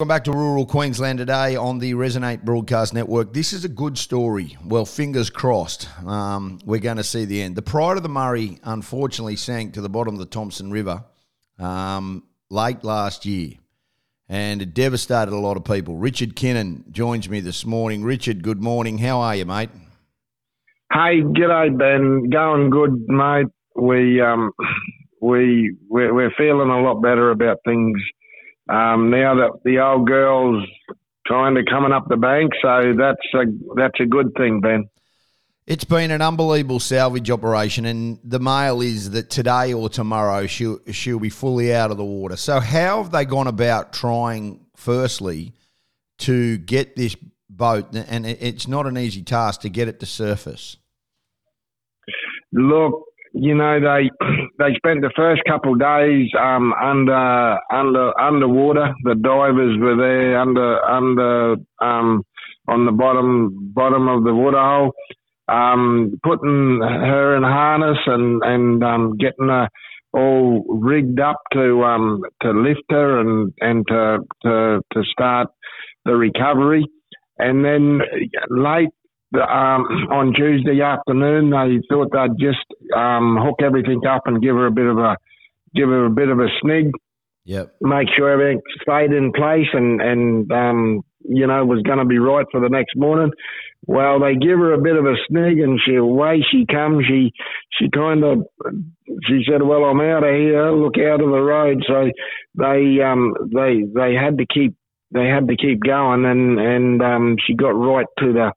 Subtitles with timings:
[0.00, 3.32] Welcome back to rural Queensland today on the Resonate Broadcast Network.
[3.32, 4.56] This is a good story.
[4.64, 7.56] Well, fingers crossed, um, we're going to see the end.
[7.56, 11.02] The Pride of the Murray unfortunately sank to the bottom of the Thomson River
[11.58, 13.54] um, late last year,
[14.28, 15.96] and it devastated a lot of people.
[15.96, 18.04] Richard Kinnon joins me this morning.
[18.04, 18.98] Richard, good morning.
[18.98, 19.70] How are you, mate?
[20.92, 22.30] Hey, g'day, Ben.
[22.30, 23.48] Going good, mate.
[23.74, 24.52] We um,
[25.20, 28.00] we we're, we're feeling a lot better about things
[28.68, 30.64] um, now that the old girl's
[31.26, 33.44] trying to coming up the bank, so that's a
[33.76, 34.88] that's a good thing, Ben.
[35.66, 40.78] It's been an unbelievable salvage operation, and the mail is that today or tomorrow she'll
[40.90, 42.36] she'll be fully out of the water.
[42.36, 45.52] So, how have they gone about trying, firstly,
[46.20, 47.16] to get this
[47.50, 47.94] boat?
[47.94, 50.78] And it's not an easy task to get it to surface.
[52.50, 53.07] Look,
[53.40, 54.10] you know they
[54.58, 58.94] they spent the first couple of days um, under under underwater.
[59.04, 62.22] The divers were there under under um,
[62.68, 64.92] on the bottom bottom of the waterhole,
[65.48, 69.68] um, putting her in harness and and um, getting her
[70.12, 75.48] all rigged up to um, to lift her and and to to to start
[76.04, 76.84] the recovery.
[77.40, 78.00] And then
[78.50, 78.88] late
[79.34, 82.64] um, on Tuesday afternoon, they thought they'd just
[82.96, 85.16] um, hook everything up and give her a bit of a
[85.74, 86.92] give her a bit of a snig.
[87.44, 87.76] Yep.
[87.80, 92.18] Make sure everything stayed in place and and um, you know was going to be
[92.18, 93.30] right for the next morning.
[93.86, 97.04] Well, they give her a bit of a snig, and she away she comes.
[97.06, 97.32] She
[97.78, 98.44] she kind of
[99.26, 100.70] she said, "Well, I'm out of here.
[100.70, 102.10] Look out of the road." So
[102.54, 104.74] they um they they had to keep
[105.10, 108.52] they had to keep going, and and um, she got right to the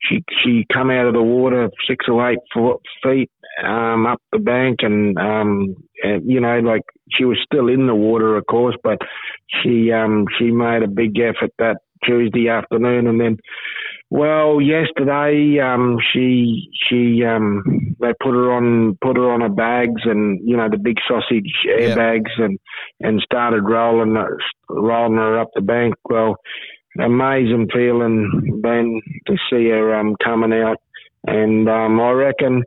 [0.00, 3.30] she she come out of the water six or eight foot, feet
[3.64, 7.94] um, up the bank, and, um, and you know, like she was still in the
[7.94, 8.98] water, of course, but
[9.48, 13.38] she um, she made a big effort that Tuesday afternoon, and then.
[14.08, 17.64] Well, yesterday um, she she um,
[18.00, 21.50] they put her on put her on her bags and you know the big sausage
[21.68, 22.48] airbags yep.
[22.48, 22.58] and
[23.00, 24.16] and started rolling
[24.70, 25.94] rolling her up the bank.
[26.08, 26.36] Well,
[26.98, 30.78] amazing feeling, Ben, to see her um, coming out.
[31.26, 32.62] And um, I reckon,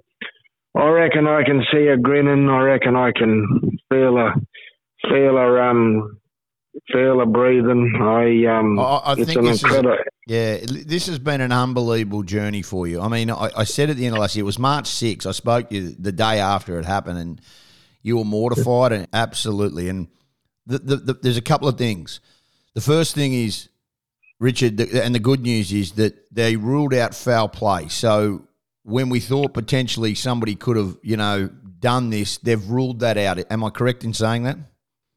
[0.75, 2.49] I reckon I can see her grinning.
[2.49, 4.33] I reckon I can feel her,
[5.03, 6.19] feel her, um,
[6.91, 7.93] feel her breathing.
[8.01, 9.97] I, um, I, I think this incredible.
[10.27, 13.01] Yeah, this has been an unbelievable journey for you.
[13.01, 15.25] I mean, I, I said at the end of last year, it was March 6th.
[15.25, 17.41] I spoke to you the day after it happened, and
[18.03, 19.89] you were mortified, and absolutely.
[19.89, 20.07] And
[20.67, 22.19] the, the, the, there's a couple of things.
[22.75, 23.68] The first thing is
[24.39, 27.89] Richard, and the good news is that they ruled out foul play.
[27.89, 28.47] So
[28.83, 33.39] when we thought potentially somebody could have, you know, done this, they've ruled that out.
[33.51, 34.57] Am I correct in saying that?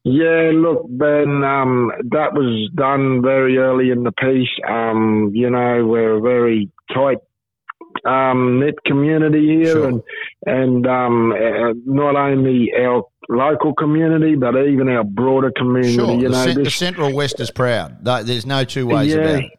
[0.05, 4.49] Yeah, look, Ben, um, that was done very early in the piece.
[4.67, 7.19] Um, you know, we're a very tight
[8.05, 9.87] um, knit community here, sure.
[9.87, 10.01] and
[10.45, 15.95] and um, uh, not only our local community, but even our broader community.
[15.95, 16.13] Sure.
[16.13, 18.03] You the, know, cent- the Central West is proud.
[18.03, 19.51] There's no two ways yeah, about it.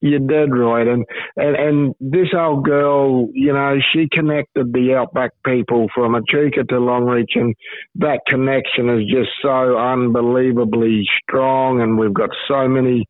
[0.00, 1.06] You're dead right, and,
[1.36, 6.74] and and this old girl, you know, she connected the outback people from Echuca to
[6.74, 7.54] Longreach, and
[7.94, 13.06] that connection is just so unbelievably strong, and we've got so many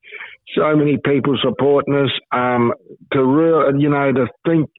[0.57, 2.11] so many people supporting us.
[2.31, 2.73] Um,
[3.13, 4.71] to real, you know, to think,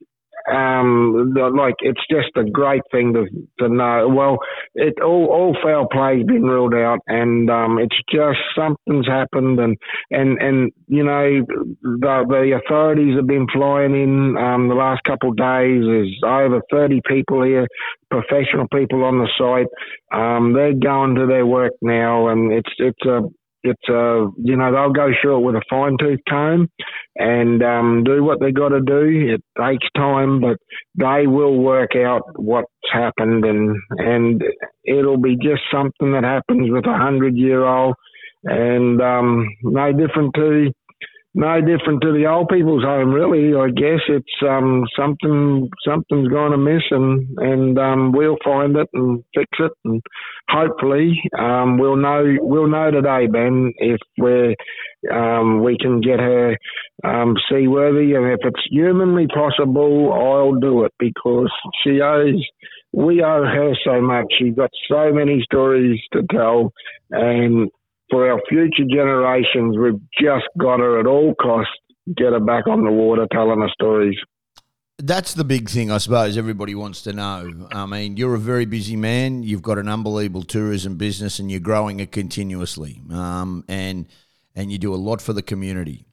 [0.52, 3.26] um, like it's just a great thing to
[3.60, 4.08] to know.
[4.08, 4.38] Well,
[4.76, 9.78] it all all foul play's been ruled out, and um, it's just something's happened, and
[10.12, 11.46] and and you know,
[11.82, 15.84] the the authorities have been flying in um, the last couple of days.
[15.84, 17.68] There's over thirty people here,
[18.12, 19.68] professional people on the site.
[20.14, 23.22] Um, they're going to their work now, and it's it's a
[23.66, 26.70] it's a you know they'll go through it with a fine tooth comb
[27.16, 29.36] and um, do what they got to do.
[29.36, 30.58] It takes time, but
[30.96, 34.44] they will work out what's happened, and and
[34.84, 37.96] it'll be just something that happens with a hundred year old,
[38.44, 40.72] and um, no different to
[41.36, 43.54] no different to the old people's home, really.
[43.54, 49.22] I guess it's um, something something's gone amiss, and and um, we'll find it and
[49.36, 50.02] fix it, and
[50.50, 54.56] hopefully um, we'll know we'll know today, Ben, if we're
[55.14, 56.58] um, we can get her
[57.04, 61.52] um, seaworthy, and if it's humanly possible, I'll do it because
[61.84, 62.42] she owes
[62.94, 64.28] we owe her so much.
[64.40, 66.72] She's got so many stories to tell,
[67.12, 67.70] and
[68.10, 71.72] for our future generations, we've just got to, at all costs,
[72.16, 74.18] get her back on the water telling her stories.
[74.98, 77.68] That's the big thing, I suppose, everybody wants to know.
[77.72, 79.44] I mean, you're a very busy man.
[79.44, 83.02] You've got an unbelievable tourism business and you're growing it continuously.
[83.12, 84.08] Um, and
[84.56, 86.06] and you do a lot for the community.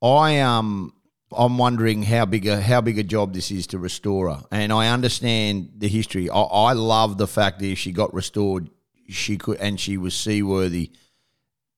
[0.00, 0.92] I um
[1.36, 4.72] I'm wondering how big a how big a job this is to restore her, and
[4.72, 6.30] I understand the history.
[6.30, 8.70] I, I love the fact that if she got restored,
[9.08, 10.90] she could and she was seaworthy.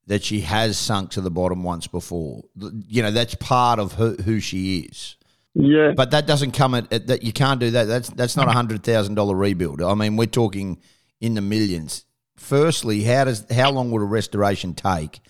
[0.06, 2.43] That she has sunk to the bottom once before.
[2.56, 5.17] You know that's part of her, who she is.
[5.55, 7.23] Yeah, But that doesn't come at, at that.
[7.23, 7.85] You can't do that.
[7.85, 9.82] That's that's not a hundred thousand dollar rebuild.
[9.82, 10.79] I mean, we're talking
[11.21, 12.05] in the millions.
[12.37, 15.21] Firstly, how does how long would a restoration take?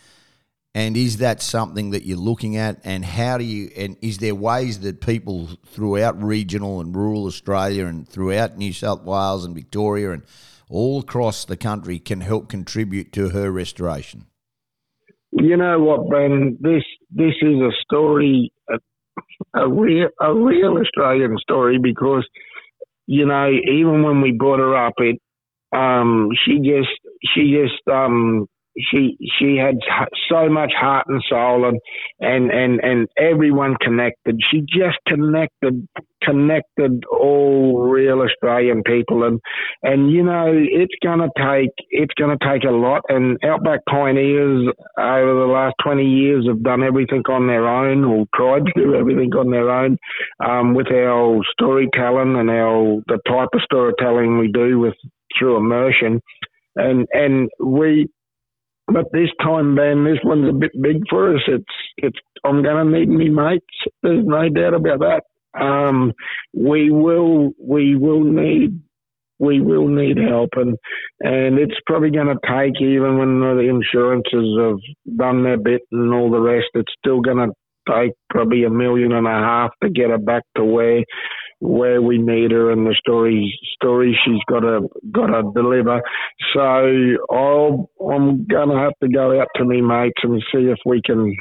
[0.75, 2.81] And is that something that you're looking at?
[2.85, 3.71] And how do you?
[3.77, 9.03] And is there ways that people throughout regional and rural Australia and throughout New South
[9.03, 10.23] Wales and Victoria and
[10.71, 14.27] all across the country can help contribute to her restoration?
[15.33, 16.59] you know what, Ben?
[16.61, 18.79] This this is a story, a,
[19.61, 22.27] a real a real Australian story because
[23.07, 25.21] you know even when we brought her up, it
[25.73, 26.89] um she just
[27.35, 28.47] she just um
[28.91, 29.77] she she had
[30.31, 31.81] so much heart and soul and
[32.21, 34.39] and and and everyone connected.
[34.51, 35.87] She just connected
[36.23, 39.41] connected all real australian people and
[39.83, 43.81] and you know it's going to take it's going to take a lot and outback
[43.89, 44.69] pioneers
[44.99, 48.95] over the last 20 years have done everything on their own or tried to do
[48.95, 49.97] everything on their own
[50.45, 54.95] um, with our storytelling and our the type of storytelling we do with
[55.39, 56.21] through immersion.
[56.77, 58.09] And and we
[58.93, 61.43] but this time, Ben, this one's a bit big for us.
[61.49, 61.65] It's
[61.97, 62.19] it's.
[62.45, 63.65] I'm going to need me mates.
[64.03, 65.23] There's no doubt about that.
[65.61, 66.13] Um,
[66.55, 68.81] we will we will need
[69.39, 70.77] we will need help, and
[71.21, 76.13] and it's probably going to take even when the insurances have done their bit and
[76.15, 76.69] all the rest.
[76.75, 77.55] It's still going to
[77.89, 81.03] take probably a million and a half to get her back to where
[81.61, 86.01] where we need her and the story story she's got to got to deliver.
[86.55, 86.61] So
[87.31, 91.37] I'll, I'm gonna have to go out to me mates and see if we can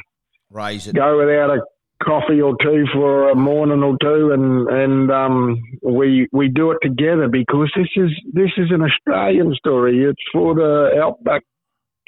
[0.50, 0.94] raise it.
[0.94, 1.60] Go without a
[2.04, 6.78] coffee or two for a morning or two, and and um, we we do it
[6.82, 10.04] together because this is this is an Australian story.
[10.04, 11.42] It's for the outback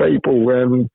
[0.05, 0.89] people and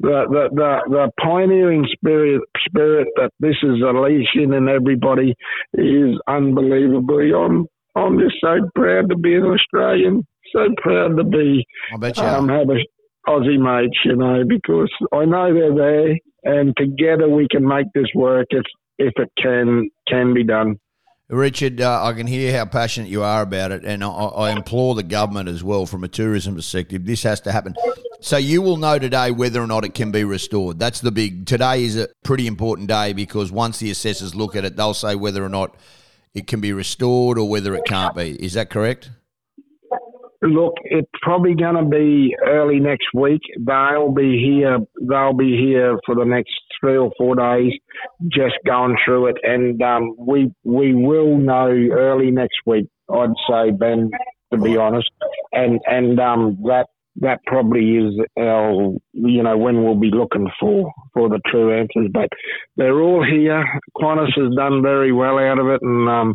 [0.00, 5.34] the, the, the, the pioneering spirit spirit that this is a unleashing in everybody
[5.74, 7.32] is unbelievably.
[7.34, 12.16] I'm I'm just so proud to be an Australian, so proud to be I bet
[12.16, 12.22] you.
[12.22, 12.78] um, have a
[13.28, 18.08] Aussie mates, you know, because I know they're there, and together we can make this
[18.14, 18.64] work if
[18.98, 20.78] if it can can be done.
[21.28, 24.94] Richard, uh, I can hear how passionate you are about it, and I, I, implore
[24.94, 27.74] the government as well, from a tourism perspective, this has to happen.
[28.22, 30.78] So you will know today whether or not it can be restored.
[30.78, 31.44] That's the big.
[31.44, 35.16] Today is a pretty important day because once the assessors look at it, they'll say
[35.16, 35.74] whether or not
[36.32, 38.36] it can be restored or whether it can't be.
[38.42, 39.10] Is that correct?
[40.40, 43.40] Look, it's probably going to be early next week.
[43.58, 44.78] They'll be here.
[45.00, 47.72] They'll be here for the next three or four days,
[48.28, 52.86] just going through it, and um, we we will know early next week.
[53.12, 54.12] I'd say, Ben,
[54.52, 55.10] to be honest,
[55.52, 56.86] and and um, that
[57.16, 62.10] that probably is our, you know, when we'll be looking for, for the true answers.
[62.12, 62.28] But
[62.76, 63.64] they're all here.
[63.96, 66.34] Qantas has done very well out of it, and um,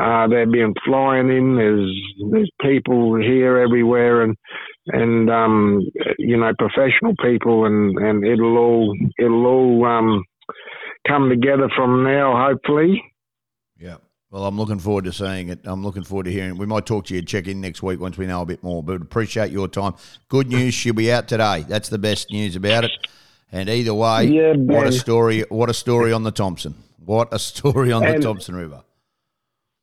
[0.00, 1.56] uh, they've been flying in.
[1.56, 4.36] There's there's people here everywhere, and
[4.88, 5.80] and um,
[6.18, 10.24] you know, professional people, and, and it'll all it'll all um,
[11.06, 13.02] come together from now, hopefully.
[13.78, 13.96] Yeah.
[14.30, 15.60] Well, I'm looking forward to seeing it.
[15.64, 16.50] I'm looking forward to hearing.
[16.50, 16.58] It.
[16.58, 18.82] We might talk to you, check in next week once we know a bit more.
[18.82, 19.94] But appreciate your time.
[20.28, 21.64] Good news, she'll be out today.
[21.66, 22.90] That's the best news about it.
[23.50, 25.40] And either way, Yeah, what a story!
[25.48, 26.74] What a story on the Thomson.
[27.04, 28.82] What a story on the And- Thomson River.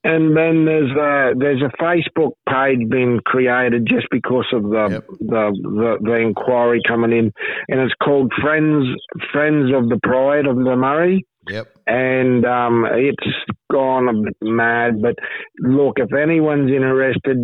[0.08, 5.08] And then there's a there's a Facebook page being created just because of the Yep.
[5.20, 7.34] the, the the inquiry coming in,
[7.70, 8.86] and it's called Friends
[9.34, 11.78] Friends of the Pride of the Murray, Yep.
[11.88, 13.28] and um, it's
[13.72, 15.02] gone a bit mad.
[15.02, 15.16] But
[15.60, 17.38] look, if anyone's interested,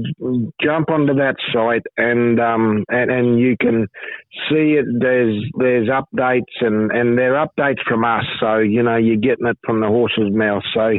[0.62, 3.88] jump onto that site and um and, and you can
[4.50, 4.86] see it.
[5.00, 9.58] There's there's updates and and they're updates from us, so you know you're getting it
[9.65, 10.63] from the horse's mouth.
[10.74, 10.98] So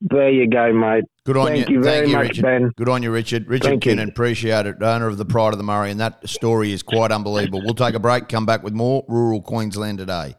[0.00, 1.04] there you go, mate.
[1.24, 1.76] Good on Thank you.
[1.76, 2.42] you very Thank you, much, Richard.
[2.42, 2.72] Ben.
[2.76, 3.48] Good on you, Richard.
[3.48, 3.98] Richard Thank you.
[4.00, 4.82] Appreciate it.
[4.82, 7.62] Owner of the Pride of the Murray, and that story is quite unbelievable.
[7.64, 8.28] We'll take a break.
[8.28, 10.32] Come back with more rural Queensland today.